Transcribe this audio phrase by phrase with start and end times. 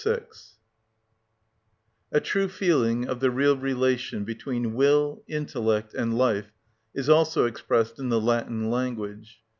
[0.03, 0.25] (33)
[2.13, 6.47] A true feeling of the real relation between will, intellect, and life
[6.95, 9.43] is also expressed in the Latin language.